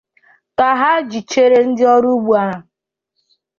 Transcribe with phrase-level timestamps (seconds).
[0.57, 2.59] Ka ha jidechara ndị ọrụ ugbo ahụ